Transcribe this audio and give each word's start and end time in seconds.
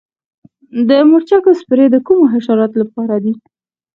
د 0.87 0.89
مرچکو 1.09 1.51
سپری 1.59 1.85
د 1.91 1.95
کومو 2.07 2.23
حشراتو 2.33 2.77
لپاره 2.83 3.15
دی؟ 3.23 3.33